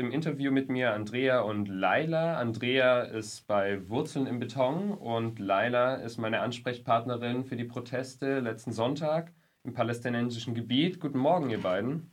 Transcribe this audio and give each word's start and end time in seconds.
Im 0.00 0.12
Interview 0.12 0.50
mit 0.50 0.70
mir 0.70 0.94
Andrea 0.94 1.40
und 1.42 1.68
Laila. 1.68 2.38
Andrea 2.38 3.02
ist 3.02 3.46
bei 3.46 3.86
Wurzeln 3.90 4.26
im 4.26 4.40
Beton 4.40 4.92
und 4.92 5.38
Laila 5.38 5.96
ist 5.96 6.16
meine 6.16 6.40
Ansprechpartnerin 6.40 7.44
für 7.44 7.54
die 7.54 7.66
Proteste 7.66 8.40
letzten 8.40 8.72
Sonntag 8.72 9.30
im 9.62 9.74
palästinensischen 9.74 10.54
Gebiet. 10.54 11.00
Guten 11.00 11.18
Morgen, 11.18 11.50
ihr 11.50 11.60
beiden. 11.60 12.10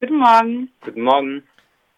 Guten 0.00 0.18
Morgen. 0.18 0.70
Guten 0.80 1.02
Morgen. 1.02 1.42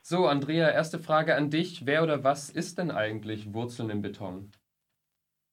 So, 0.01 0.27
Andrea, 0.27 0.71
erste 0.71 0.99
Frage 0.99 1.35
an 1.35 1.51
dich. 1.51 1.85
Wer 1.85 2.03
oder 2.03 2.25
was 2.25 2.49
ist 2.49 2.79
denn 2.79 2.91
eigentlich 2.91 3.53
Wurzeln 3.53 3.91
im 3.91 4.01
Beton? 4.01 4.51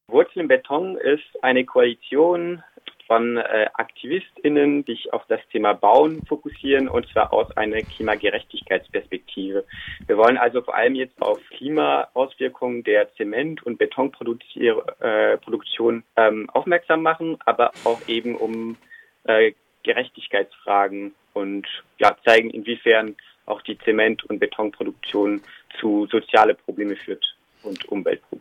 Wurzeln 0.09 0.44
im 0.44 0.48
Beton 0.48 0.96
ist 0.96 1.44
eine 1.44 1.66
Koalition 1.66 2.64
von 3.08 3.38
äh, 3.38 3.68
AktivistInnen, 3.74 4.86
die 4.86 4.98
sich 4.98 5.14
auf 5.14 5.23
das 5.28 5.40
Thema 5.52 5.73
Bauen 5.73 6.26
fokussieren 6.26 6.88
und 6.88 7.08
zwar 7.10 7.34
aus 7.34 7.55
einer 7.55 7.82
Klimagerechtigkeitsperspektive. 7.82 9.66
Wir 10.05 10.18
wollen 10.18 10.38
also 10.38 10.62
vor 10.62 10.76
allem 10.76 10.96
jetzt 10.96 11.20
auf 11.22 11.40
Klimaauswirkungen 11.52 12.84
der 12.84 13.14
Zement- 13.16 13.64
und 13.64 13.78
Betonproduktion 13.78 14.84
äh, 15.02 16.28
ähm, 16.28 16.50
aufmerksam 16.50 17.02
machen, 17.02 17.38
aber 17.45 17.72
auch 17.84 18.02
eben 18.08 18.36
um 18.36 18.78
äh, 19.23 19.53
Gerechtigkeitsfragen 19.84 21.14
und 21.34 21.67
ja, 22.00 22.17
zeigen, 22.26 22.50
inwiefern 22.50 23.16
auch 23.45 23.62
die 23.62 23.78
Zement- 23.80 24.23
und 24.26 24.39
Betonproduktion 24.39 25.42
zu 25.80 26.08
soziale 26.12 26.55
Probleme 26.55 26.95
führt 26.95 27.38
und 27.64 27.86
Umweltprobleme. 27.86 28.37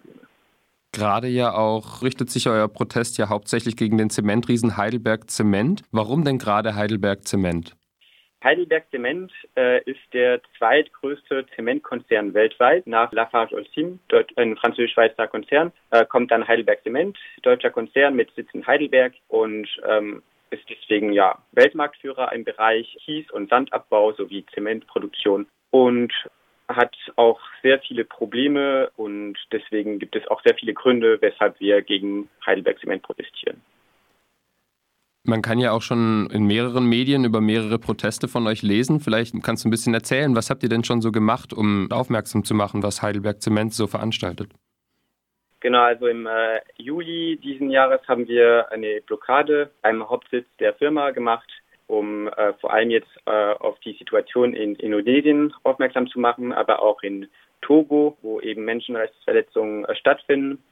Gerade 0.96 1.26
ja 1.28 1.52
auch 1.52 2.00
richtet 2.00 2.30
sich 2.30 2.48
euer 2.48 2.68
Protest 2.68 3.18
ja 3.18 3.28
hauptsächlich 3.28 3.76
gegen 3.76 3.98
den 3.98 4.08
Zementriesen 4.08 4.78
Heidelberg 4.78 5.28
Zement. 5.28 5.82
Warum 5.92 6.24
denn 6.24 6.38
gerade 6.38 6.74
Heidelberg 6.74 7.28
Zement? 7.28 7.76
Heidelberg 8.42 8.90
Zement 8.90 9.30
äh, 9.58 9.82
ist 9.82 10.00
der 10.14 10.40
zweitgrößte 10.56 11.44
Zementkonzern 11.54 12.32
weltweit. 12.32 12.86
Nach 12.86 13.12
Lafarge 13.12 13.56
Holcim, 13.56 13.98
ein 14.36 14.56
französisch-schweizer 14.56 15.28
Konzern, 15.28 15.70
äh, 15.90 16.06
kommt 16.06 16.30
dann 16.30 16.48
Heidelberg 16.48 16.82
Zement, 16.82 17.18
deutscher 17.42 17.70
Konzern 17.70 18.16
mit 18.16 18.34
Sitz 18.34 18.48
in 18.54 18.66
Heidelberg 18.66 19.12
und 19.28 19.68
ähm, 19.86 20.22
ist 20.48 20.64
deswegen 20.70 21.12
ja 21.12 21.36
Weltmarktführer 21.52 22.32
im 22.32 22.44
Bereich 22.44 22.96
Kies- 23.04 23.30
und 23.32 23.50
Sandabbau 23.50 24.12
sowie 24.14 24.46
Zementproduktion 24.54 25.46
und 25.72 26.10
hat 26.68 26.94
auch 27.16 27.40
sehr 27.62 27.78
viele 27.80 28.04
Probleme 28.04 28.90
und 28.96 29.36
deswegen 29.52 29.98
gibt 29.98 30.16
es 30.16 30.26
auch 30.28 30.42
sehr 30.44 30.54
viele 30.54 30.74
Gründe, 30.74 31.18
weshalb 31.20 31.60
wir 31.60 31.82
gegen 31.82 32.28
Heidelberg 32.44 32.78
Zement 32.80 33.02
protestieren. 33.02 33.60
Man 35.24 35.42
kann 35.42 35.58
ja 35.58 35.72
auch 35.72 35.82
schon 35.82 36.30
in 36.32 36.46
mehreren 36.46 36.86
Medien 36.86 37.24
über 37.24 37.40
mehrere 37.40 37.80
Proteste 37.80 38.28
von 38.28 38.46
euch 38.46 38.62
lesen. 38.62 39.00
Vielleicht 39.00 39.34
kannst 39.42 39.64
du 39.64 39.68
ein 39.68 39.72
bisschen 39.72 39.92
erzählen, 39.92 40.36
was 40.36 40.50
habt 40.50 40.62
ihr 40.62 40.68
denn 40.68 40.84
schon 40.84 41.02
so 41.02 41.10
gemacht, 41.10 41.52
um 41.52 41.90
aufmerksam 41.90 42.44
zu 42.44 42.54
machen, 42.54 42.84
was 42.84 43.02
Heidelberg 43.02 43.42
Zement 43.42 43.74
so 43.74 43.88
veranstaltet? 43.88 44.52
Genau, 45.60 45.82
also 45.82 46.06
im 46.06 46.26
äh, 46.26 46.60
Juli 46.76 47.40
diesen 47.42 47.70
Jahres 47.70 48.00
haben 48.06 48.28
wir 48.28 48.70
eine 48.70 49.00
Blockade 49.04 49.70
beim 49.82 50.08
Hauptsitz 50.08 50.46
der 50.60 50.74
Firma 50.74 51.10
gemacht 51.10 51.50
um 51.86 52.28
äh, 52.28 52.52
vor 52.54 52.72
allem 52.72 52.90
jetzt 52.90 53.10
äh, 53.26 53.30
auf 53.30 53.78
die 53.80 53.92
Situation 53.94 54.54
in 54.54 54.74
Indonesien 54.76 55.52
aufmerksam 55.62 56.08
zu 56.08 56.18
machen, 56.18 56.52
aber 56.52 56.82
auch 56.82 57.02
in 57.02 57.28
Togo, 57.62 58.16
wo 58.22 58.40
eben 58.40 58.64
Menschenrechtsverletzungen 58.64 59.84
äh, 59.84 59.94
stattfinden. 59.96 60.62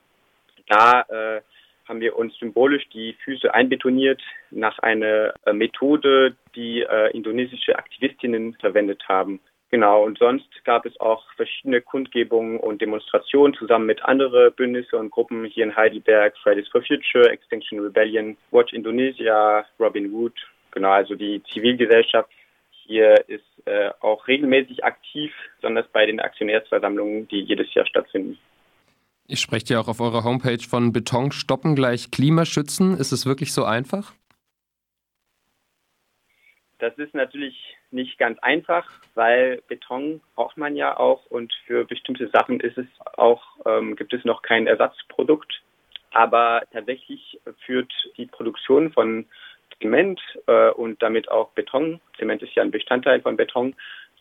Da 0.68 1.02
äh, 1.02 1.40
haben 1.86 2.00
wir 2.00 2.16
uns 2.16 2.36
symbolisch 2.38 2.88
die 2.90 3.14
Füße 3.24 3.52
einbetoniert 3.52 4.22
nach 4.50 4.78
einer 4.78 5.34
äh, 5.44 5.52
Methode, 5.52 6.36
die 6.54 6.80
äh, 6.80 7.10
indonesische 7.12 7.76
Aktivistinnen 7.76 8.54
verwendet 8.54 9.02
haben. 9.08 9.40
Genau, 9.70 10.04
und 10.04 10.18
sonst 10.18 10.48
gab 10.64 10.86
es 10.86 10.98
auch 11.00 11.24
verschiedene 11.34 11.80
Kundgebungen 11.80 12.60
und 12.60 12.80
Demonstrationen 12.80 13.54
zusammen 13.54 13.86
mit 13.86 14.04
anderen 14.04 14.52
Bündnissen 14.54 15.00
und 15.00 15.10
Gruppen 15.10 15.44
hier 15.46 15.64
in 15.64 15.74
Heidelberg, 15.74 16.36
Fridays 16.38 16.68
for 16.68 16.80
Future, 16.82 17.28
Extinction 17.28 17.80
Rebellion, 17.80 18.36
Watch 18.52 18.72
Indonesia, 18.72 19.66
Robin 19.80 20.12
Wood 20.12 20.34
Genau, 20.74 20.90
also 20.90 21.14
die 21.14 21.42
Zivilgesellschaft 21.52 22.30
hier 22.86 23.28
ist 23.28 23.44
äh, 23.64 23.90
auch 24.00 24.26
regelmäßig 24.28 24.84
aktiv, 24.84 25.32
besonders 25.56 25.86
bei 25.88 26.04
den 26.04 26.20
Aktionärsversammlungen, 26.20 27.28
die 27.28 27.40
jedes 27.40 27.72
Jahr 27.72 27.86
stattfinden. 27.86 28.38
Ihr 29.26 29.38
sprecht 29.38 29.70
ja 29.70 29.80
auch 29.80 29.88
auf 29.88 30.00
eurer 30.00 30.24
Homepage 30.24 30.58
von 30.58 30.92
Beton 30.92 31.32
stoppen 31.32 31.74
gleich 31.74 32.10
Klimaschützen. 32.10 32.98
Ist 32.98 33.12
es 33.12 33.24
wirklich 33.24 33.54
so 33.54 33.64
einfach? 33.64 34.12
Das 36.78 36.92
ist 36.98 37.14
natürlich 37.14 37.56
nicht 37.90 38.18
ganz 38.18 38.38
einfach, 38.40 38.90
weil 39.14 39.62
Beton 39.68 40.20
braucht 40.34 40.58
man 40.58 40.76
ja 40.76 40.98
auch 40.98 41.24
und 41.26 41.54
für 41.66 41.86
bestimmte 41.86 42.28
Sachen 42.28 42.60
ist 42.60 42.76
es 42.76 42.86
auch, 43.16 43.42
ähm, 43.64 43.96
gibt 43.96 44.12
es 44.12 44.24
noch 44.24 44.42
kein 44.42 44.66
Ersatzprodukt. 44.66 45.62
Aber 46.10 46.62
tatsächlich 46.72 47.40
führt 47.64 47.92
die 48.18 48.26
Produktion 48.26 48.92
von 48.92 49.26
Zement 49.84 50.18
äh, 50.46 50.70
und 50.70 51.02
damit 51.02 51.30
auch 51.30 51.50
Beton, 51.50 52.00
Zement 52.18 52.42
ist 52.42 52.54
ja 52.54 52.62
ein 52.62 52.70
Bestandteil 52.70 53.20
von 53.20 53.36
Beton, 53.36 53.74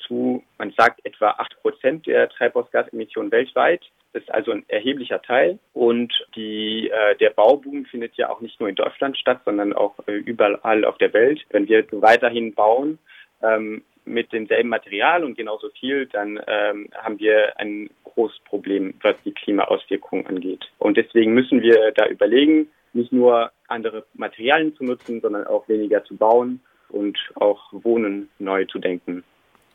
zu, 0.05 0.43
man 0.57 0.73
sagt, 0.77 1.05
etwa 1.05 1.29
acht 1.37 1.55
Prozent 1.61 2.05
der 2.05 2.27
Treibhausgasemissionen 2.27 3.31
weltweit. 3.31 3.81
Das 4.11 4.23
ist 4.23 4.31
also 4.31 4.51
ein 4.51 4.65
erheblicher 4.67 5.21
Teil. 5.21 5.59
Und 5.71 6.13
die, 6.35 6.89
äh, 6.89 7.15
der 7.15 7.29
Bauboom 7.29 7.85
findet 7.85 8.15
ja 8.15 8.29
auch 8.29 8.41
nicht 8.41 8.59
nur 8.59 8.67
in 8.67 8.75
Deutschland 8.75 9.17
statt, 9.17 9.39
sondern 9.45 9.71
auch 9.71 9.95
äh, 10.07 10.11
überall 10.11 10.83
auf 10.83 10.97
der 10.97 11.13
Welt. 11.13 11.39
Wenn 11.51 11.69
wir 11.69 11.85
weiterhin 11.91 12.53
bauen, 12.53 12.99
ähm, 13.41 13.83
mit 14.05 14.33
demselben 14.33 14.67
Material 14.67 15.23
und 15.23 15.37
genauso 15.37 15.69
viel, 15.69 16.07
dann 16.07 16.37
ähm, 16.45 16.89
haben 16.93 17.19
wir 17.19 17.57
ein 17.57 17.89
großes 18.03 18.39
Problem, 18.39 18.93
was 19.01 19.15
die 19.23 19.31
Klimaauswirkungen 19.31 20.27
angeht. 20.27 20.65
Und 20.77 20.97
deswegen 20.97 21.33
müssen 21.33 21.61
wir 21.61 21.93
da 21.93 22.07
überlegen, 22.07 22.67
nicht 22.93 23.11
nur 23.11 23.51
andere 23.67 24.05
Materialien 24.13 24.75
zu 24.75 24.83
nutzen, 24.83 25.21
sondern 25.21 25.45
auch 25.47 25.67
weniger 25.67 26.03
zu 26.03 26.15
bauen 26.15 26.61
und 26.89 27.17
auch 27.35 27.61
Wohnen 27.71 28.29
neu 28.39 28.65
zu 28.65 28.79
denken. 28.79 29.23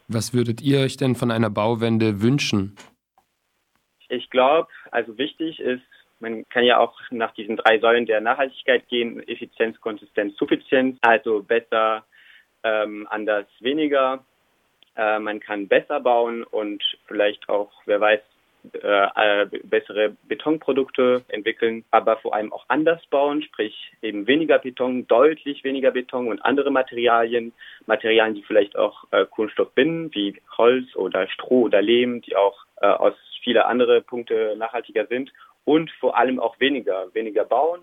Was 0.07 0.33
würdet 0.33 0.63
ihr 0.63 0.81
euch 0.81 0.97
denn 0.97 1.15
von 1.15 1.31
einer 1.31 1.51
Bauwende 1.51 2.23
wünschen? 2.23 2.77
Ich 4.09 4.31
glaube, 4.31 4.69
also 4.91 5.19
wichtig 5.19 5.61
ist, 5.61 5.83
man 6.21 6.49
kann 6.49 6.65
ja 6.65 6.79
auch 6.79 6.99
nach 7.11 7.33
diesen 7.35 7.57
drei 7.57 7.79
Säulen 7.79 8.07
der 8.07 8.21
Nachhaltigkeit 8.21 8.89
gehen, 8.89 9.23
Effizienz, 9.29 9.81
Konsistenz, 9.81 10.37
Suffizienz, 10.37 10.99
also 11.03 11.43
besser, 11.43 12.05
ähm, 12.65 13.07
anders, 13.11 13.47
weniger. 13.61 14.25
Äh, 14.97 15.19
man 15.21 15.41
kann 15.41 15.69
besser 15.69 16.01
bauen 16.01 16.43
und 16.43 16.83
vielleicht 17.07 17.49
auch, 17.49 17.71
wer 17.85 18.01
weiß, 18.01 18.21
äh, 18.83 19.47
bessere 19.65 20.17
Betonprodukte 20.29 21.23
entwickeln, 21.29 21.85
aber 21.91 22.17
vor 22.19 22.35
allem 22.35 22.53
auch 22.53 22.65
anders 22.69 23.05
bauen, 23.07 23.43
sprich 23.43 23.93
eben 24.03 24.27
weniger 24.27 24.59
Beton, 24.59 25.07
deutlich 25.07 25.65
weniger 25.65 25.91
Beton 25.91 26.29
und 26.29 26.45
andere 26.45 26.71
Materialien, 26.71 27.53
Materialien, 27.87 28.35
die 28.35 28.43
vielleicht 28.43 28.77
auch 28.77 29.05
äh, 29.11 29.25
Kohlenstoff 29.27 29.73
binden, 29.73 30.15
wie 30.15 30.41
Holz 30.57 30.95
oder 30.97 31.29
Stroh 31.29 31.63
oder 31.63 31.83
Lehm, 31.83 32.21
die 32.23 32.37
auch 32.37 32.65
äh, 32.81 32.87
aus 32.87 33.15
viele 33.43 33.67
andere 33.67 34.03
Punkte 34.03 34.55
nachhaltiger 34.59 35.07
sind 35.07 35.33
und 35.65 35.91
vor 35.93 36.17
allem 36.17 36.41
auch 36.41 36.59
weniger, 36.61 37.13
weniger 37.15 37.45
bauen 37.45 37.81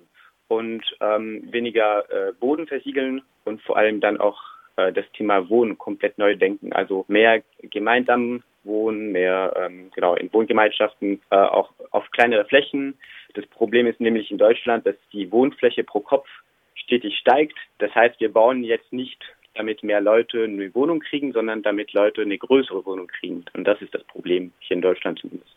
und 0.47 0.83
ähm, 1.01 1.47
weniger 1.51 2.09
äh, 2.09 2.33
Boden 2.33 2.67
versiegeln 2.67 3.21
und 3.45 3.61
vor 3.61 3.77
allem 3.77 3.99
dann 4.01 4.19
auch 4.19 4.39
äh, 4.75 4.91
das 4.91 5.05
Thema 5.13 5.49
Wohnen 5.49 5.77
komplett 5.77 6.17
neu 6.17 6.35
denken, 6.35 6.73
also 6.73 7.05
mehr 7.07 7.43
gemeinsam 7.61 8.43
wohnen, 8.65 9.11
mehr 9.11 9.53
ähm, 9.57 9.91
genau 9.93 10.15
in 10.15 10.31
Wohngemeinschaften, 10.33 11.21
äh, 11.29 11.35
auch 11.35 11.71
auf 11.91 12.09
kleinere 12.11 12.45
Flächen. 12.45 12.97
Das 13.33 13.45
Problem 13.47 13.87
ist 13.87 13.99
nämlich 13.99 14.31
in 14.31 14.37
Deutschland, 14.37 14.85
dass 14.85 14.95
die 15.13 15.31
Wohnfläche 15.31 15.83
pro 15.83 15.99
Kopf 15.99 16.27
stetig 16.73 17.17
steigt. 17.17 17.57
Das 17.79 17.93
heißt, 17.93 18.19
wir 18.19 18.31
bauen 18.31 18.63
jetzt 18.63 18.91
nicht 18.91 19.21
damit 19.55 19.83
mehr 19.83 20.01
Leute 20.01 20.43
eine 20.43 20.73
Wohnung 20.75 20.99
kriegen, 20.99 21.31
sondern 21.31 21.63
damit 21.63 21.93
Leute 21.93 22.21
eine 22.21 22.37
größere 22.37 22.85
Wohnung 22.85 23.07
kriegen. 23.07 23.45
Und 23.53 23.65
das 23.65 23.81
ist 23.81 23.93
das 23.93 24.03
Problem 24.03 24.51
hier 24.59 24.75
in 24.75 24.81
Deutschland 24.81 25.19
zumindest. 25.19 25.54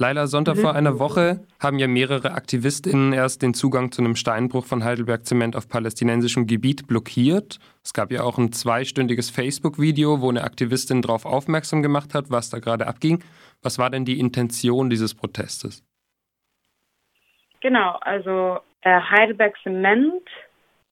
Leider 0.00 0.28
Sonntag 0.28 0.56
vor 0.56 0.74
einer 0.74 0.98
Woche 0.98 1.40
haben 1.62 1.78
ja 1.78 1.86
mehrere 1.86 2.32
AktivistInnen 2.32 3.12
erst 3.12 3.42
den 3.42 3.52
Zugang 3.52 3.92
zu 3.92 4.00
einem 4.00 4.16
Steinbruch 4.16 4.64
von 4.64 4.82
Heidelberg 4.82 5.26
Zement 5.26 5.54
auf 5.56 5.68
palästinensischem 5.68 6.46
Gebiet 6.46 6.86
blockiert. 6.86 7.58
Es 7.84 7.92
gab 7.92 8.10
ja 8.10 8.22
auch 8.22 8.38
ein 8.38 8.50
zweistündiges 8.50 9.28
Facebook-Video, 9.28 10.22
wo 10.22 10.30
eine 10.30 10.42
Aktivistin 10.44 11.02
darauf 11.02 11.26
aufmerksam 11.26 11.82
gemacht 11.82 12.14
hat, 12.14 12.30
was 12.30 12.48
da 12.48 12.60
gerade 12.60 12.86
abging. 12.86 13.22
Was 13.60 13.78
war 13.78 13.90
denn 13.90 14.06
die 14.06 14.18
Intention 14.18 14.88
dieses 14.88 15.14
Protestes? 15.14 15.84
Genau, 17.60 17.98
also 18.00 18.60
äh, 18.80 19.00
Heidelberg 19.02 19.54
Zement 19.62 20.22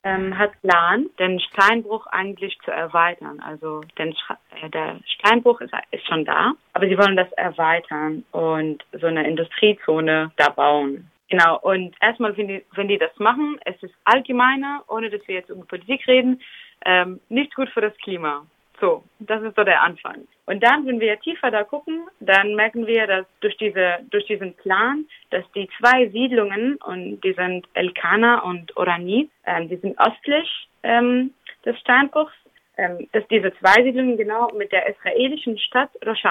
ähm, 0.04 0.36
hat 0.38 0.60
Plan, 0.62 1.06
den 1.18 1.40
Steinbruch 1.40 2.06
eigentlich 2.06 2.58
zu 2.64 2.70
erweitern. 2.70 3.40
Also 3.40 3.82
den, 3.98 4.14
äh, 4.62 4.70
der 4.70 5.00
Steinbruch 5.06 5.60
ist, 5.60 5.72
ist 5.90 6.06
schon 6.06 6.24
da, 6.24 6.52
aber 6.72 6.88
sie 6.88 6.98
wollen 6.98 7.16
das 7.16 7.30
erweitern 7.32 8.24
und 8.32 8.84
so 8.92 9.06
eine 9.06 9.26
Industriezone 9.26 10.30
da 10.36 10.48
bauen. 10.50 11.10
Genau, 11.30 11.58
und 11.60 11.94
erstmal, 12.00 12.36
wenn 12.36 12.48
die, 12.48 12.64
wenn 12.74 12.88
die 12.88 12.96
das 12.96 13.16
machen, 13.18 13.58
es 13.64 13.82
ist 13.82 13.94
allgemeiner, 14.04 14.82
ohne 14.88 15.10
dass 15.10 15.26
wir 15.28 15.34
jetzt 15.34 15.50
über 15.50 15.64
Politik 15.64 16.06
reden, 16.08 16.40
ähm, 16.86 17.20
nicht 17.28 17.54
gut 17.54 17.68
für 17.68 17.82
das 17.82 17.96
Klima. 17.98 18.46
So, 18.80 19.02
das 19.18 19.42
ist 19.42 19.56
so 19.56 19.64
der 19.64 19.82
Anfang. 19.82 20.28
Und 20.46 20.62
dann, 20.62 20.86
wenn 20.86 21.00
wir 21.00 21.18
tiefer 21.20 21.50
da 21.50 21.64
gucken, 21.64 22.06
dann 22.20 22.54
merken 22.54 22.86
wir, 22.86 23.06
dass 23.06 23.26
durch 23.40 23.56
diese, 23.56 23.98
durch 24.10 24.26
diesen 24.26 24.54
Plan, 24.54 25.04
dass 25.30 25.44
die 25.52 25.68
zwei 25.78 26.08
Siedlungen, 26.08 26.76
und 26.76 27.20
die 27.22 27.32
sind 27.32 27.66
Elkana 27.74 28.40
und 28.40 28.76
Orani, 28.76 29.28
ähm, 29.46 29.68
die 29.68 29.76
sind 29.76 29.98
östlich 29.98 30.68
ähm, 30.84 31.34
des 31.64 31.78
Steinbruchs, 31.80 32.32
ähm, 32.76 33.08
dass 33.12 33.26
diese 33.28 33.52
zwei 33.58 33.82
Siedlungen 33.82 34.16
genau 34.16 34.52
mit 34.52 34.70
der 34.70 34.88
israelischen 34.88 35.58
Stadt 35.58 35.90
Rosh 36.06 36.24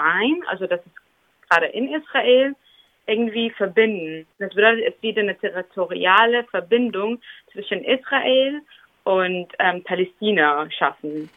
also 0.48 0.68
das 0.68 0.80
ist 0.86 0.96
gerade 1.50 1.68
in 1.68 1.94
Israel, 1.94 2.56
irgendwie 3.08 3.50
verbinden. 3.52 4.28
Das 4.38 4.54
bedeutet, 4.54 4.94
es 4.94 5.02
wieder 5.02 5.22
eine 5.22 5.38
territoriale 5.38 6.44
Verbindung 6.46 7.20
zwischen 7.52 7.84
Israel 7.84 8.62
und 9.04 9.48
ähm, 9.60 9.84
Palästina 9.84 10.70
schaffen. 10.72 11.30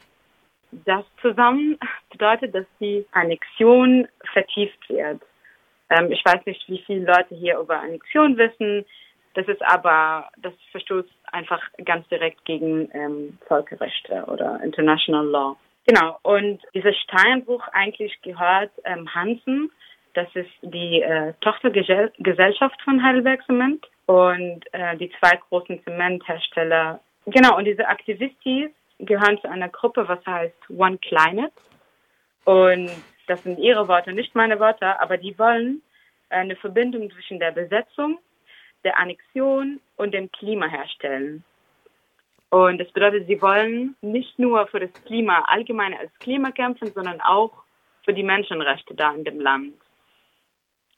Das 0.73 1.05
zusammen 1.21 1.79
bedeutet, 2.11 2.55
dass 2.55 2.67
die 2.79 3.07
Annexion 3.13 4.07
vertieft 4.33 4.89
wird. 4.89 5.21
Ähm, 5.91 6.13
ich 6.13 6.25
weiß 6.25 6.47
nicht, 6.47 6.69
wie 6.69 6.83
viele 6.87 7.05
Leute 7.05 7.35
hier 7.35 7.59
über 7.59 7.81
Annexion 7.81 8.37
wissen. 8.37 8.85
Das 9.35 9.47
ist 9.47 9.63
aber, 9.63 10.29
das 10.39 10.53
verstoßt 10.73 11.09
einfach 11.33 11.61
ganz 11.85 12.07
direkt 12.09 12.45
gegen 12.45 12.91
ähm, 12.93 13.39
Völkerrechte 13.47 14.25
oder 14.27 14.61
International 14.63 15.27
Law. 15.27 15.57
Genau, 15.87 16.19
und 16.23 16.61
dieser 16.75 16.93
Steinbruch 16.95 17.67
eigentlich 17.73 18.21
gehört 18.23 18.71
ähm, 18.85 19.13
Hansen. 19.15 19.71
Das 20.15 20.29
ist 20.35 20.51
die 20.63 21.03
äh, 21.03 21.33
Tochtergesellschaft 21.41 22.83
von 22.83 23.03
Heidelberg 23.03 23.45
Zement 23.47 23.87
und 24.07 24.63
äh, 24.73 24.97
die 24.97 25.11
zwei 25.21 25.39
großen 25.49 25.83
Zementhersteller. 25.85 27.01
Genau, 27.27 27.57
und 27.57 27.65
diese 27.65 27.87
Aktivistis 27.87 28.71
gehören 29.01 29.41
zu 29.41 29.49
einer 29.49 29.69
Gruppe, 29.69 30.09
was 30.09 30.25
heißt 30.27 30.71
One 30.71 30.99
Climate. 30.99 31.53
Und 32.45 32.91
das 33.27 33.43
sind 33.43 33.59
ihre 33.59 33.87
Worte, 33.89 34.13
nicht 34.13 34.35
meine 34.35 34.59
Worte, 34.59 35.01
aber 35.01 35.17
die 35.17 35.39
wollen 35.39 35.83
eine 36.31 36.57
Verbindung 36.57 37.11
zwischen 37.11 37.39
der 37.39 37.53
Besetzung, 37.53 38.19
der 38.85 38.99
Annexion 38.99 39.81
und 39.97 40.13
dem 40.15 40.31
Klima 40.33 40.67
herstellen. 40.67 41.45
Und 42.51 42.79
das 42.79 42.91
bedeutet, 42.91 43.27
sie 43.27 43.41
wollen 43.41 43.95
nicht 44.01 44.39
nur 44.39 44.67
für 44.67 44.81
das 44.81 44.93
Klima 45.05 45.45
allgemein 45.47 45.95
als 45.95 46.11
Klima 46.19 46.51
kämpfen, 46.51 46.93
sondern 46.93 47.21
auch 47.21 47.53
für 48.05 48.13
die 48.13 48.25
Menschenrechte 48.25 48.95
da 48.95 49.13
in 49.13 49.25
dem 49.25 49.41
Land. 49.41 49.75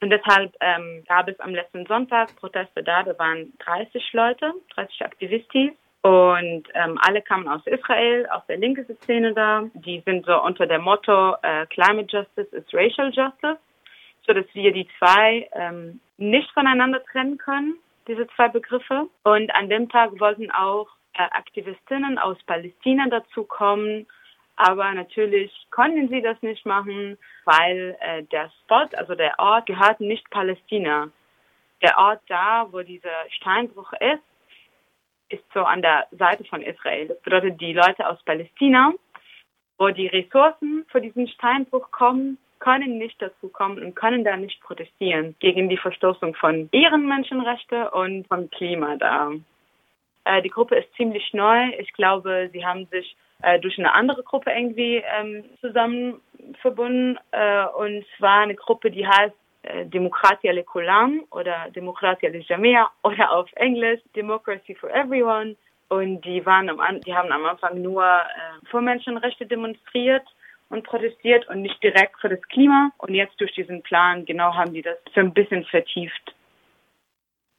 Und 0.00 0.10
deshalb 0.10 0.54
ähm, 0.60 1.04
gab 1.06 1.28
es 1.28 1.38
am 1.40 1.54
letzten 1.54 1.86
Sonntag 1.86 2.34
Proteste 2.36 2.82
da, 2.82 3.02
da 3.02 3.16
waren 3.18 3.52
30 3.58 4.12
Leute, 4.12 4.52
30 4.74 5.02
Aktivisten 5.02 5.76
und 6.02 6.64
ähm, 6.74 6.98
alle 7.00 7.22
kamen 7.22 7.46
aus 7.46 7.64
Israel, 7.66 8.26
aus 8.30 8.44
der 8.48 8.56
linken 8.56 8.84
Szene 9.02 9.34
da. 9.34 9.64
Die 9.74 10.02
sind 10.04 10.26
so 10.26 10.42
unter 10.42 10.66
dem 10.66 10.82
Motto 10.82 11.36
äh, 11.42 11.64
Climate 11.66 12.08
Justice 12.10 12.54
is 12.56 12.64
Racial 12.72 13.12
Justice, 13.12 13.58
so 14.26 14.32
dass 14.32 14.46
wir 14.52 14.72
die 14.72 14.88
zwei 14.98 15.48
ähm, 15.52 16.00
nicht 16.16 16.50
voneinander 16.50 17.04
trennen 17.04 17.38
können, 17.38 17.76
diese 18.08 18.26
zwei 18.34 18.48
Begriffe. 18.48 19.08
Und 19.22 19.54
an 19.54 19.68
dem 19.68 19.88
Tag 19.88 20.18
wollten 20.18 20.50
auch 20.50 20.88
äh, 21.14 21.22
Aktivistinnen 21.22 22.18
aus 22.18 22.36
Palästina 22.46 23.06
dazu 23.08 23.44
kommen. 23.44 24.06
Aber 24.56 24.92
natürlich 24.92 25.52
konnten 25.70 26.08
sie 26.08 26.20
das 26.20 26.40
nicht 26.42 26.66
machen, 26.66 27.16
weil 27.44 27.96
äh, 28.00 28.24
der 28.24 28.50
Spot, 28.62 28.88
also 28.96 29.14
der 29.14 29.38
Ort, 29.38 29.66
gehört 29.66 30.00
nicht 30.00 30.28
Palästina. 30.30 31.10
Der 31.80 31.96
Ort 31.96 32.22
da, 32.26 32.66
wo 32.72 32.80
dieser 32.80 33.30
Steinbruch 33.30 33.92
ist, 33.94 34.22
ist 35.32 35.44
so 35.54 35.60
an 35.60 35.82
der 35.82 36.06
Seite 36.12 36.44
von 36.44 36.62
Israel. 36.62 37.08
Das 37.08 37.20
bedeutet, 37.22 37.60
die 37.60 37.72
Leute 37.72 38.08
aus 38.08 38.22
Palästina, 38.24 38.92
wo 39.78 39.88
die 39.88 40.06
Ressourcen 40.06 40.84
für 40.88 41.00
diesen 41.00 41.28
Steinbruch 41.28 41.90
kommen, 41.90 42.38
können 42.58 42.98
nicht 42.98 43.20
dazu 43.20 43.48
kommen 43.48 43.82
und 43.82 43.96
können 43.96 44.22
da 44.22 44.36
nicht 44.36 44.60
protestieren 44.60 45.34
gegen 45.40 45.68
die 45.68 45.76
Verstoßung 45.76 46.34
von 46.36 46.68
ihren 46.70 47.08
Menschenrechten 47.08 47.88
und 47.88 48.28
vom 48.28 48.48
Klima 48.50 48.96
da. 48.96 49.32
Äh, 50.24 50.42
die 50.42 50.50
Gruppe 50.50 50.76
ist 50.76 50.94
ziemlich 50.94 51.32
neu. 51.32 51.70
Ich 51.78 51.92
glaube, 51.92 52.50
sie 52.52 52.64
haben 52.64 52.86
sich 52.86 53.16
äh, 53.42 53.58
durch 53.58 53.78
eine 53.78 53.92
andere 53.92 54.22
Gruppe 54.22 54.52
irgendwie 54.52 55.02
ähm, 55.18 55.44
zusammen 55.60 56.20
verbunden. 56.60 57.18
Äh, 57.32 57.66
und 57.66 58.04
zwar 58.16 58.42
eine 58.42 58.54
Gruppe, 58.54 58.92
die 58.92 59.06
heißt 59.06 59.34
äh, 59.62 59.86
Demokratia 59.86 60.52
Lekulam 60.52 61.24
oder 61.30 61.68
Demokratia 61.74 62.30
Jamia 62.30 62.90
oder 63.02 63.30
auf 63.32 63.48
Englisch 63.54 64.00
Democracy 64.14 64.74
for 64.74 64.90
Everyone. 64.90 65.56
Und 65.88 66.22
die 66.24 66.44
waren 66.46 66.68
am, 66.70 67.00
die 67.02 67.14
haben 67.14 67.30
am 67.30 67.44
Anfang 67.44 67.82
nur 67.82 68.02
äh, 68.02 68.66
für 68.70 68.80
Menschenrechte 68.80 69.46
demonstriert 69.46 70.26
und 70.70 70.84
protestiert 70.84 71.46
und 71.48 71.60
nicht 71.60 71.82
direkt 71.82 72.18
für 72.20 72.30
das 72.30 72.40
Klima. 72.48 72.90
Und 72.98 73.14
jetzt 73.14 73.38
durch 73.40 73.52
diesen 73.54 73.82
Plan, 73.82 74.24
genau, 74.24 74.54
haben 74.54 74.72
die 74.72 74.82
das 74.82 74.96
so 75.14 75.20
ein 75.20 75.34
bisschen 75.34 75.64
vertieft. 75.64 76.34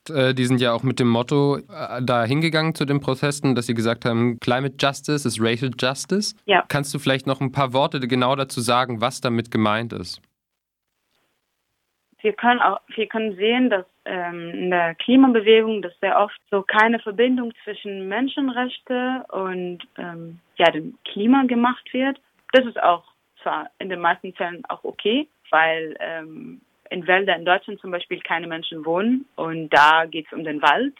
Äh, 0.09 0.33
die 0.33 0.45
sind 0.45 0.59
ja 0.59 0.73
auch 0.73 0.83
mit 0.83 0.99
dem 0.99 1.09
Motto 1.09 1.57
äh, 1.57 2.01
da 2.01 2.25
hingegangen 2.25 2.75
zu 2.75 2.85
den 2.85 2.99
Protesten, 2.99 3.55
dass 3.55 3.67
sie 3.67 3.73
gesagt 3.73 4.03
haben, 4.03 4.39
Climate 4.39 4.75
Justice 4.79 5.27
ist 5.27 5.39
Racial 5.39 5.71
Justice. 5.79 6.35
Ja. 6.45 6.65
Kannst 6.67 6.93
du 6.93 6.99
vielleicht 6.99 7.27
noch 7.27 7.39
ein 7.39 7.51
paar 7.51 7.71
Worte 7.73 7.99
genau 8.01 8.35
dazu 8.35 8.59
sagen, 8.59 8.99
was 8.99 9.21
damit 9.21 9.51
gemeint 9.51 9.93
ist? 9.93 10.21
Wir 12.23 12.33
können 12.33 12.61
auch, 12.61 12.79
wir 12.95 13.07
können 13.07 13.35
sehen, 13.35 13.69
dass 13.69 13.85
ähm, 14.05 14.49
in 14.49 14.71
der 14.71 14.95
Klimabewegung, 14.95 15.81
dass 15.81 15.93
sehr 15.99 16.19
oft 16.19 16.39
so 16.49 16.61
keine 16.63 16.99
Verbindung 16.99 17.53
zwischen 17.63 18.07
Menschenrechte 18.07 19.25
und 19.29 19.79
ähm, 19.97 20.39
ja 20.57 20.71
dem 20.71 20.97
Klima 21.05 21.43
gemacht 21.43 21.93
wird. 21.93 22.19
Das 22.53 22.65
ist 22.65 22.81
auch 22.81 23.03
zwar 23.41 23.69
in 23.79 23.89
den 23.89 23.99
meisten 23.99 24.33
Fällen 24.33 24.63
auch 24.69 24.83
okay, 24.83 25.27
weil 25.51 25.95
ähm, 25.99 26.61
in 26.89 27.05
Wäldern 27.05 27.39
in 27.39 27.45
Deutschland 27.45 27.79
zum 27.81 27.91
Beispiel 27.91 28.19
keine 28.21 28.47
Menschen 28.47 28.85
wohnen 28.85 29.25
und 29.35 29.69
da 29.69 30.05
geht 30.05 30.27
es 30.27 30.33
um 30.33 30.43
den 30.43 30.61
Wald 30.61 30.93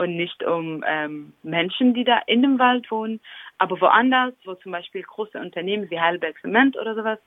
und 0.00 0.16
nicht 0.16 0.42
um 0.42 0.82
ähm, 0.86 1.34
Menschen, 1.42 1.92
die 1.92 2.04
da 2.04 2.20
in 2.26 2.40
dem 2.40 2.58
Wald 2.58 2.90
wohnen. 2.90 3.20
Aber 3.58 3.78
woanders, 3.80 4.32
wo 4.44 4.54
zum 4.54 4.72
Beispiel 4.72 5.02
große 5.02 5.38
Unternehmen 5.38 5.90
wie 5.90 6.00
Heidelberg 6.00 6.40
Zement 6.40 6.76
oder 6.78 6.94
sowas 6.94 7.18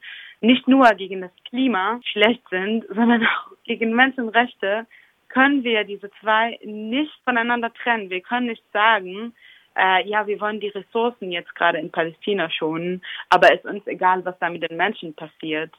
nicht 0.42 0.68
nur 0.68 0.90
gegen 0.96 1.22
das 1.22 1.32
Klima 1.48 2.00
schlecht 2.12 2.42
sind, 2.50 2.86
sondern 2.90 3.24
auch 3.24 3.52
gegen 3.64 3.94
Menschenrechte, 3.94 4.88
können 5.30 5.64
wir 5.64 5.84
diese 5.84 6.10
zwei 6.20 6.60
nicht 6.64 7.14
voneinander 7.24 7.72
trennen. 7.74 8.10
Wir 8.10 8.22
können 8.22 8.48
nicht 8.48 8.64
sagen, 8.74 9.34
äh, 9.76 10.08
ja, 10.08 10.26
wir 10.26 10.40
wollen 10.42 10.60
die 10.60 10.70
Ressourcen 10.70 11.32
jetzt 11.32 11.54
gerade 11.56 11.78
in 11.78 11.92
Palästina 11.92 12.50
schonen, 12.50 13.04
aber 13.30 13.54
ist 13.54 13.66
uns 13.66 13.86
egal, 13.88 14.26
was 14.26 14.38
da 14.40 14.50
mit 14.50 14.68
den 14.68 14.78
Menschen 14.78 15.14
passiert. 15.14 15.72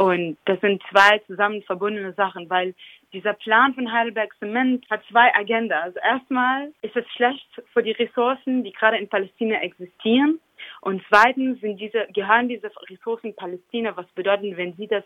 Und 0.00 0.38
das 0.46 0.58
sind 0.62 0.82
zwei 0.90 1.18
zusammen 1.26 1.60
verbundene 1.64 2.14
Sachen, 2.14 2.48
weil 2.48 2.74
dieser 3.12 3.34
Plan 3.34 3.74
von 3.74 3.92
Heidelberg 3.92 4.34
Zement 4.38 4.88
hat 4.88 5.02
zwei 5.10 5.30
Agenda. 5.34 5.78
Also 5.78 5.98
erstmal 5.98 6.72
ist 6.80 6.96
es 6.96 7.06
schlecht 7.10 7.46
für 7.74 7.82
die 7.82 7.90
Ressourcen, 7.90 8.64
die 8.64 8.72
gerade 8.72 8.96
in 8.96 9.10
Palästina 9.10 9.60
existieren. 9.60 10.40
Und 10.80 11.02
zweitens 11.10 11.60
sind 11.60 11.78
diese, 11.78 12.06
gehören 12.14 12.48
diese 12.48 12.70
Ressourcen 12.88 13.36
Palästina, 13.36 13.94
was 13.94 14.06
bedeutet, 14.12 14.56
wenn 14.56 14.72
sie 14.72 14.86
das 14.86 15.04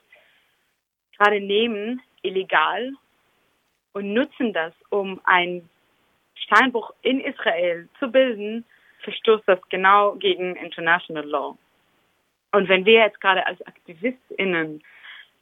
gerade 1.19 1.41
nehmen, 1.41 2.01
illegal 2.23 2.93
und 3.95 4.15
nutzen 4.15 4.53
das, 4.53 4.75
um 4.91 5.21
einen 5.25 5.69
Steinbruch 6.37 6.95
in 7.03 7.19
Israel 7.19 7.89
zu 7.99 8.13
bilden, 8.13 8.65
verstoßt 9.01 9.43
das 9.49 9.59
genau 9.71 10.15
gegen 10.15 10.55
International 10.55 11.27
Law. 11.27 11.59
Und 12.55 12.69
wenn 12.69 12.87
wir 12.87 13.01
jetzt 13.01 13.21
gerade 13.21 13.47
als 13.47 13.61
AktivistInnen 13.67 14.83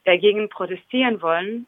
dagegen 0.03 0.49
protestieren 0.49 1.21
wollen, 1.21 1.67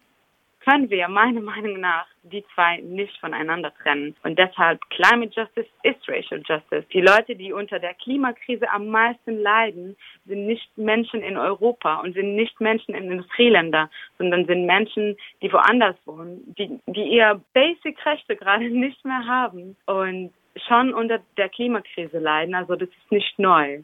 können 0.64 0.90
wir 0.90 1.08
meiner 1.08 1.42
Meinung 1.54 1.80
nach 1.80 2.08
die 2.24 2.44
zwei 2.56 2.78
nicht 2.78 3.16
voneinander 3.20 3.72
trennen. 3.84 4.16
Und 4.24 4.40
deshalb 4.40 4.82
Climate 4.90 5.32
Justice 5.36 5.70
ist 5.84 6.10
Racial 6.10 6.42
Justice. 6.44 6.86
Die 6.92 7.02
Leute, 7.02 7.36
die 7.36 7.54
unter 7.54 7.78
der 7.78 7.94
Klimakrise 7.94 8.68
am 8.72 8.88
meisten 8.88 9.40
leiden, 9.44 9.96
sind 10.26 10.48
nicht 10.48 10.76
Menschen 10.76 11.22
in 11.22 11.38
Europa 11.38 11.98
und 11.98 12.16
sind 12.16 12.36
nicht 12.36 12.60
Menschen 12.60 12.96
in 12.96 13.12
Industrieländern, 13.12 13.90
sondern 14.18 14.48
sind 14.48 14.66
Menschen, 14.66 15.16
die 15.44 15.54
woanders 15.54 15.96
wohnen, 16.06 16.42
die, 16.58 16.80
die 16.88 17.10
ihr 17.18 17.40
Basic-Rechte 17.54 18.36
gerade 18.36 18.68
nicht 18.68 19.06
mehr 19.06 19.28
haben 19.28 19.76
und 19.86 20.34
schon 20.68 20.94
unter 20.96 21.20
der 21.38 21.50
Klimakrise 21.50 22.18
leiden. 22.18 22.56
Also 22.56 22.76
das 22.76 22.90
ist 22.90 23.12
nicht 23.12 23.38
neu. 23.38 23.84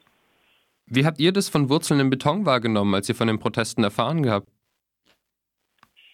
Wie 0.93 1.05
habt 1.05 1.21
ihr 1.21 1.31
das 1.31 1.47
von 1.47 1.69
Wurzeln 1.69 2.01
im 2.01 2.09
Beton 2.09 2.45
wahrgenommen, 2.45 2.93
als 2.93 3.07
ihr 3.07 3.15
von 3.15 3.27
den 3.27 3.39
Protesten 3.39 3.81
erfahren 3.81 4.29
habt? 4.29 4.49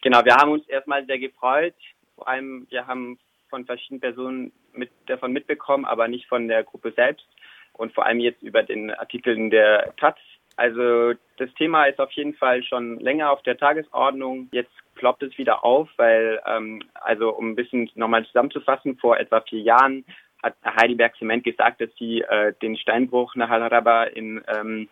Genau, 0.03 0.23
wir 0.23 0.35
haben 0.35 0.51
uns 0.51 0.67
erstmal 0.67 1.03
sehr 1.07 1.17
gefreut. 1.17 1.73
Vor 2.13 2.27
allem, 2.27 2.67
wir 2.69 2.85
haben 2.85 3.17
von 3.49 3.65
verschiedenen 3.65 4.01
Personen 4.01 4.51
mit, 4.73 4.91
davon 5.07 5.33
mitbekommen, 5.33 5.83
aber 5.83 6.07
nicht 6.07 6.27
von 6.27 6.47
der 6.47 6.63
Gruppe 6.63 6.93
selbst. 6.95 7.25
Und 7.73 7.91
vor 7.95 8.05
allem 8.05 8.19
jetzt 8.19 8.43
über 8.43 8.61
den 8.61 8.91
Artikeln 8.91 9.49
der 9.49 9.95
Taz. 9.97 10.17
Also 10.57 11.13
das 11.37 11.51
Thema 11.55 11.85
ist 11.85 11.99
auf 11.99 12.11
jeden 12.11 12.35
Fall 12.35 12.63
schon 12.63 12.99
länger 12.99 13.31
auf 13.31 13.41
der 13.41 13.57
Tagesordnung. 13.57 14.47
Jetzt 14.51 14.71
ploppt 14.93 15.23
es 15.23 15.37
wieder 15.39 15.63
auf, 15.65 15.89
weil, 15.97 16.39
ähm, 16.45 16.83
also 16.93 17.31
um 17.31 17.49
ein 17.49 17.55
bisschen 17.55 17.89
nochmal 17.95 18.27
zusammenzufassen, 18.27 18.97
vor 18.99 19.17
etwa 19.17 19.41
vier 19.41 19.61
Jahren 19.61 20.05
hat 20.63 20.75
Heidelberg 20.81 21.15
Zement 21.17 21.43
gesagt, 21.43 21.81
dass 21.81 21.89
sie 21.97 22.21
äh, 22.21 22.53
den 22.61 22.77
Steinbruch 22.77 23.35
nach 23.35 23.49
Al-Araba 23.49 24.03
in 24.03 24.41
ähm, 24.47 24.87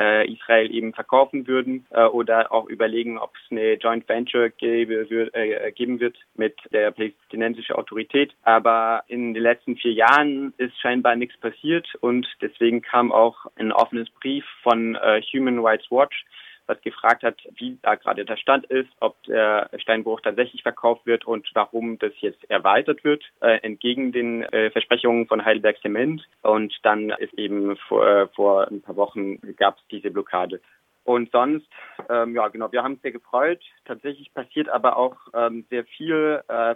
äh, 0.00 0.32
Israel 0.32 0.72
eben 0.72 0.92
verkaufen 0.92 1.46
würden 1.46 1.86
äh, 1.90 2.04
oder 2.04 2.52
auch 2.52 2.68
überlegen, 2.68 3.18
ob 3.18 3.32
es 3.34 3.50
eine 3.50 3.74
Joint 3.74 4.08
Venture 4.08 4.50
gebe, 4.50 5.10
wird, 5.10 5.34
äh, 5.34 5.72
geben 5.72 6.00
wird 6.00 6.16
mit 6.36 6.56
der 6.72 6.92
palästinensischen 6.92 7.74
Autorität. 7.74 8.32
Aber 8.42 9.02
in 9.08 9.34
den 9.34 9.42
letzten 9.42 9.76
vier 9.76 9.92
Jahren 9.92 10.54
ist 10.56 10.78
scheinbar 10.80 11.16
nichts 11.16 11.36
passiert 11.38 11.86
und 12.00 12.26
deswegen 12.40 12.80
kam 12.80 13.12
auch 13.12 13.46
ein 13.56 13.72
offenes 13.72 14.08
Brief 14.10 14.44
von 14.62 14.94
äh, 14.94 15.20
Human 15.32 15.58
Rights 15.58 15.90
Watch, 15.90 16.24
was 16.68 16.80
gefragt 16.82 17.22
hat, 17.22 17.36
wie 17.56 17.78
da 17.82 17.94
gerade 17.94 18.24
der 18.24 18.36
Stand 18.36 18.66
ist, 18.66 18.90
ob 19.00 19.20
der 19.24 19.70
Steinbruch 19.78 20.20
tatsächlich 20.20 20.62
verkauft 20.62 21.06
wird 21.06 21.26
und 21.26 21.48
warum 21.54 21.98
das 21.98 22.12
jetzt 22.20 22.48
erweitert 22.50 23.02
wird, 23.04 23.24
äh, 23.40 23.58
entgegen 23.62 24.12
den 24.12 24.42
äh, 24.44 24.70
Versprechungen 24.70 25.26
von 25.26 25.44
Heidelberg 25.44 25.80
Zement. 25.80 26.22
Und 26.42 26.74
dann 26.82 27.10
ist 27.10 27.34
eben 27.34 27.76
vor, 27.88 28.06
äh, 28.06 28.28
vor 28.28 28.68
ein 28.68 28.82
paar 28.82 28.96
Wochen 28.96 29.40
gab 29.56 29.78
es 29.78 29.86
diese 29.90 30.10
Blockade. 30.10 30.60
Und 31.08 31.32
sonst, 31.32 31.66
ähm, 32.10 32.34
ja 32.34 32.48
genau, 32.48 32.70
wir 32.70 32.82
haben 32.82 32.92
uns 32.92 33.00
sehr 33.02 33.12
gefreut. 33.12 33.62
Tatsächlich 33.86 34.34
passiert 34.34 34.68
aber 34.68 34.98
auch 34.98 35.16
ähm, 35.32 35.64
sehr 35.70 35.84
viel 35.84 36.42
äh, 36.48 36.74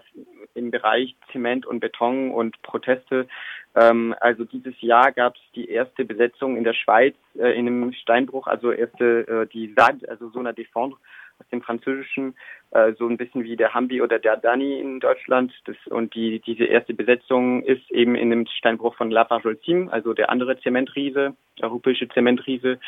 im 0.54 0.70
Bereich 0.70 1.14
Zement 1.30 1.66
und 1.66 1.80
Beton 1.80 2.30
und 2.30 2.62
Proteste. 2.62 3.28
Ähm, 3.74 4.14
also 4.20 4.46
dieses 4.46 4.72
Jahr 4.80 5.12
gab 5.12 5.34
es 5.34 5.42
die 5.54 5.68
erste 5.68 6.06
Besetzung 6.06 6.56
in 6.56 6.64
der 6.64 6.72
Schweiz 6.72 7.14
äh, 7.34 7.50
in 7.58 7.66
einem 7.66 7.92
Steinbruch, 7.92 8.46
also 8.46 8.72
erste 8.72 9.28
äh, 9.28 9.46
die 9.52 9.74
SAD, 9.76 10.08
also 10.08 10.30
Zona 10.30 10.52
Défendre 10.52 10.96
aus 11.42 11.48
dem 11.50 11.62
Französischen, 11.62 12.34
äh, 12.70 12.92
so 12.98 13.06
ein 13.06 13.16
bisschen 13.16 13.44
wie 13.44 13.56
der 13.56 13.74
Hambi 13.74 14.00
oder 14.00 14.18
der 14.18 14.36
Dani 14.36 14.78
in 14.78 15.00
Deutschland. 15.00 15.52
Das, 15.64 15.76
und 15.88 16.14
die, 16.14 16.40
diese 16.40 16.64
erste 16.64 16.94
Besetzung 16.94 17.62
ist 17.62 17.90
eben 17.90 18.14
in 18.14 18.30
dem 18.30 18.46
Steinbruch 18.46 18.94
von 18.94 19.10
Lafarge-Olcim, 19.10 19.88
also 19.88 20.14
der 20.14 20.30
andere 20.30 20.58
Zementriese, 20.60 21.34
europäische 21.60 22.08
Zementriese. 22.08 22.78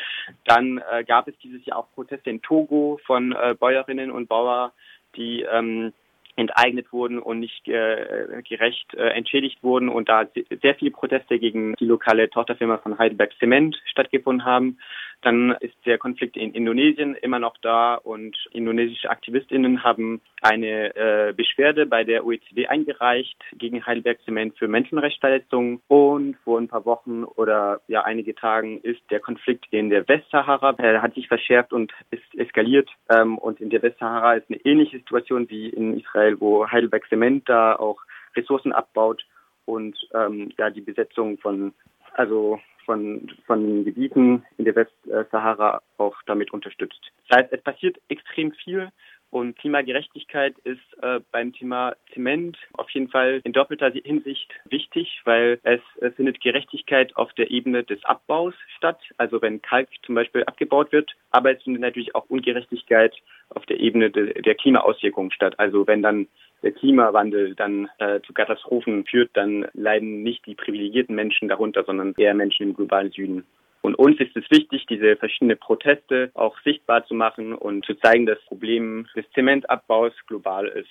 Dann 0.45 0.81
äh, 0.91 1.03
gab 1.03 1.27
es 1.27 1.37
dieses 1.39 1.65
Jahr 1.65 1.79
auch 1.79 1.91
Proteste 1.93 2.29
in 2.29 2.41
Togo 2.41 2.99
von 3.05 3.33
äh, 3.33 3.55
Bäuerinnen 3.59 4.11
und 4.11 4.27
Bauern, 4.29 4.71
die 5.15 5.41
ähm, 5.43 5.93
enteignet 6.35 6.91
wurden 6.91 7.19
und 7.19 7.39
nicht 7.39 7.67
äh, 7.67 8.41
gerecht 8.47 8.93
äh, 8.93 9.09
entschädigt 9.09 9.63
wurden 9.63 9.87
und 9.89 10.09
da 10.09 10.25
sehr 10.61 10.75
viele 10.75 10.91
Proteste 10.91 11.39
gegen 11.39 11.75
die 11.75 11.85
lokale 11.85 12.29
Tochterfirma 12.29 12.77
von 12.79 12.97
Heidelberg 12.97 13.31
Cement 13.39 13.79
stattgefunden 13.85 14.45
haben. 14.45 14.77
Dann 15.25 15.55
ist 15.59 15.73
der 15.87 15.97
Konflikt 15.97 16.37
in 16.37 16.53
Indonesien 16.53 17.15
immer 17.15 17.39
noch 17.39 17.57
da 17.57 17.95
und 17.95 18.37
indonesische 18.51 19.09
Aktivistinnen 19.09 19.83
haben 19.83 20.21
eine 20.43 20.95
äh, 20.95 21.33
Beschwerde 21.35 21.87
bei 21.87 22.03
der 22.03 22.27
OECD 22.27 22.67
eingereicht 22.67 23.35
gegen 23.57 23.83
Heidelberg 23.83 24.21
Zement 24.23 24.55
für 24.55 24.67
Menschenrechtsverletzungen. 24.67 25.81
Und 25.87 26.37
vor 26.43 26.59
ein 26.59 26.67
paar 26.67 26.85
Wochen 26.85 27.23
oder 27.23 27.81
ja 27.87 28.03
einige 28.03 28.35
Tagen 28.35 28.79
ist 28.81 29.01
der 29.09 29.19
Konflikt 29.19 29.65
in 29.71 29.89
der 29.89 30.07
Westsahara, 30.07 30.75
äh, 30.77 30.99
hat 30.99 31.15
sich 31.15 31.27
verschärft 31.27 31.73
und 31.73 31.91
ist 32.11 32.35
eskaliert. 32.37 32.91
Ähm, 33.09 33.39
und 33.39 33.59
in 33.59 33.71
der 33.71 33.81
Westsahara 33.81 34.35
ist 34.35 34.47
eine 34.51 34.63
ähnliche 34.63 34.99
Situation 34.99 35.49
wie 35.49 35.69
in 35.69 35.99
Israel, 35.99 36.39
wo 36.39 36.69
Heidelberg 36.69 37.09
Zement 37.09 37.49
da 37.49 37.75
auch 37.75 37.99
Ressourcen 38.35 38.73
abbaut 38.73 39.25
und 39.65 39.97
ähm, 40.13 40.51
ja 40.59 40.69
die 40.69 40.81
Besetzung 40.81 41.39
von 41.39 41.73
also 42.13 42.59
von, 42.85 43.31
von 43.45 43.83
Gebieten 43.83 44.43
in 44.57 44.65
der 44.65 44.75
Westsahara 44.75 45.81
auch 45.97 46.15
damit 46.25 46.51
unterstützt. 46.51 46.99
Das 47.27 47.39
heißt, 47.39 47.53
es 47.53 47.61
passiert 47.61 47.97
extrem 48.09 48.51
viel 48.51 48.91
und 49.35 49.57
Klimagerechtigkeit 49.57 50.57
ist 50.59 50.79
äh, 51.01 51.19
beim 51.31 51.51
Thema 51.51 51.93
Zement 52.13 52.57
auf 52.73 52.89
jeden 52.91 53.09
Fall 53.09 53.41
in 53.43 53.51
doppelter 53.51 53.91
Hinsicht 53.91 54.53
wichtig, 54.69 55.21
weil 55.25 55.59
es 55.63 55.81
äh, 56.01 56.11
findet 56.11 56.39
Gerechtigkeit 56.39 57.13
auf 57.17 57.33
der 57.33 57.51
Ebene 57.51 57.83
des 57.83 58.03
Abbaus 58.05 58.53
statt, 58.77 59.01
also 59.17 59.41
wenn 59.41 59.61
Kalk 59.61 59.89
zum 60.05 60.15
Beispiel 60.15 60.45
abgebaut 60.45 60.93
wird, 60.93 61.17
aber 61.31 61.51
es 61.51 61.61
findet 61.63 61.81
natürlich 61.81 62.15
auch 62.15 62.29
Ungerechtigkeit 62.29 63.13
auf 63.49 63.65
der 63.65 63.79
Ebene 63.81 64.09
de, 64.09 64.41
der 64.41 64.55
Klimaauswirkungen 64.55 65.31
statt. 65.31 65.59
Also 65.59 65.85
wenn 65.85 66.01
dann 66.01 66.27
der 66.63 66.71
Klimawandel 66.71 67.55
dann 67.55 67.89
äh, 67.99 68.21
zu 68.21 68.33
Katastrophen 68.33 69.05
führt, 69.05 69.31
dann 69.33 69.67
leiden 69.73 70.23
nicht 70.23 70.45
die 70.45 70.55
privilegierten 70.55 71.15
Menschen 71.15 71.47
darunter, 71.47 71.83
sondern 71.83 72.13
eher 72.17 72.33
Menschen 72.33 72.69
im 72.69 72.75
globalen 72.75 73.11
Süden. 73.11 73.45
Und 73.81 73.93
uns 73.95 74.19
ist 74.19 74.35
es 74.35 74.49
wichtig, 74.49 74.87
diese 74.89 75.15
verschiedenen 75.15 75.59
Proteste 75.59 76.31
auch 76.33 76.57
sichtbar 76.63 77.05
zu 77.05 77.13
machen 77.13 77.53
und 77.53 77.85
zu 77.85 77.93
zeigen, 77.95 78.25
dass 78.25 78.39
das 78.39 78.47
Problem 78.47 79.05
des 79.15 79.25
Zementabbaus 79.35 80.11
global 80.25 80.67
ist. 80.67 80.89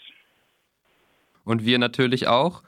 Und 1.45 1.67
wir 1.67 1.79
natürlich 1.79 2.29
auch. 2.29 2.63